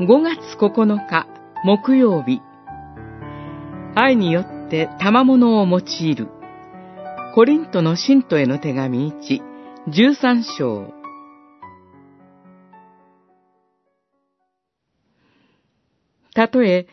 [0.00, 1.28] 5月9日
[1.62, 2.42] 木曜日。
[3.94, 6.26] 愛によって賜物を用いる。
[7.32, 9.40] コリントの信徒への手紙1、
[9.86, 10.92] 13章。
[16.34, 16.88] たとえ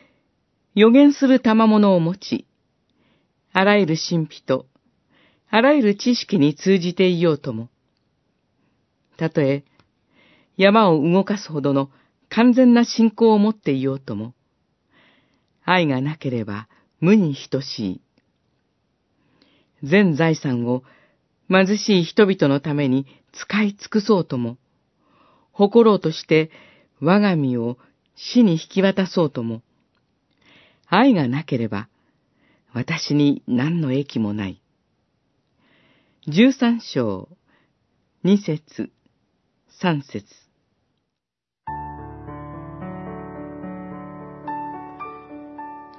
[0.75, 2.45] 予言する賜物を持ち、
[3.51, 4.67] あらゆる神秘と、
[5.49, 7.69] あらゆる知識に通じていようとも、
[9.17, 9.63] たとえ
[10.55, 11.89] 山を動かすほどの
[12.33, 14.33] 完全な信仰を持っていようとも、
[15.65, 16.69] 愛がなければ
[17.01, 18.01] 無に等しい。
[19.83, 20.83] 全財産を
[21.49, 24.57] 貧しい人々のために使い尽くそうとも、
[25.51, 26.51] 誇ろうとして
[27.01, 27.77] 我が身を
[28.15, 29.61] 死に引き渡そうとも、
[30.87, 31.89] 愛がなければ
[32.73, 34.61] 私に何の益もない。
[36.27, 37.27] 十三章、
[38.23, 38.89] 二節、
[39.81, 40.40] 三節。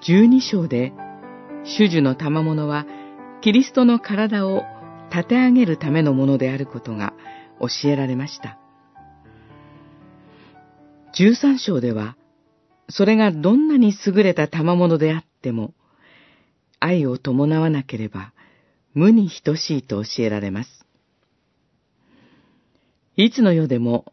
[0.04, 0.92] 十二章で、
[1.64, 2.86] 主樹の賜物は、
[3.40, 4.62] キリストの体を
[5.10, 7.12] 立て上げるためのものであることが
[7.60, 8.58] 教えられました。
[11.14, 12.16] 十三章では、
[12.88, 15.72] それがどんなに優れた賜物であっても、
[16.80, 18.32] 愛を伴わなければ
[18.92, 20.84] 無に等しいと教えられます。
[23.16, 24.12] いつの世でも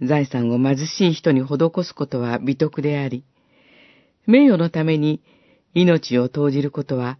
[0.00, 3.24] 財産を貧しい人に施すことは美徳であり、
[4.26, 5.22] 名誉のために
[5.74, 7.18] 命を投じることは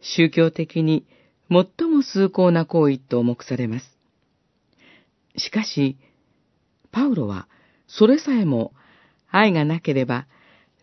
[0.00, 1.06] 宗教的に
[1.50, 3.98] 最も崇高な行為と目されます。
[5.36, 5.96] しかし、
[6.92, 7.48] パウロは
[7.88, 8.72] それさえも
[9.30, 10.26] 愛がなければ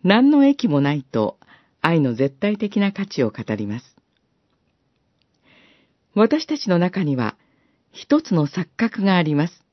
[0.04, 1.38] 何の益もないと
[1.82, 3.96] 愛の絶対的な価値を語ります。
[6.14, 7.38] 私たちの中には
[7.92, 9.64] 一つの錯覚があります。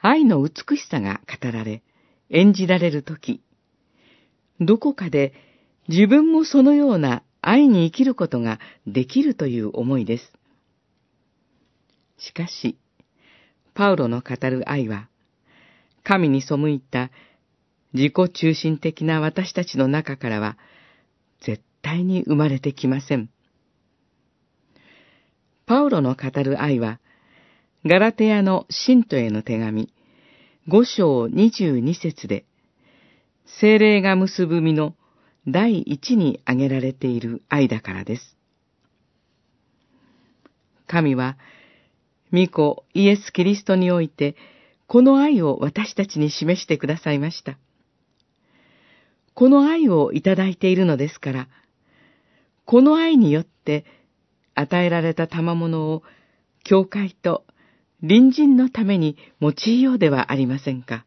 [0.00, 1.82] 愛の美しさが語られ、
[2.30, 3.42] 演じられるとき、
[4.60, 5.32] どこかで
[5.88, 10.32] 自分もそのような愛に生きることができるという思いです。
[12.18, 12.76] しかし、
[13.74, 15.08] パウロの語る愛は、
[16.02, 17.10] 神に背いた
[17.92, 20.56] 自己中心的な私たちの中からは、
[21.40, 23.30] 絶対に生まれてきません。
[25.66, 27.00] パウロの語る愛は、
[27.84, 29.92] ガラテヤの信徒への手紙、
[30.66, 32.44] 五章二十二節で、
[33.60, 34.94] 精霊が結ぶ身の
[35.48, 38.36] 第一に挙げられている愛だからです。
[40.86, 41.36] 神は、
[42.32, 44.36] 御子イエス・キリストにおいて、
[44.88, 47.58] この愛を私たちに示してくださいました。
[49.34, 51.48] この愛をいただいているのですから、
[52.64, 53.84] この愛によって
[54.54, 56.02] 与えられた賜物を
[56.64, 57.44] 教会と
[58.00, 61.04] 隣人のために用いようではありませんか。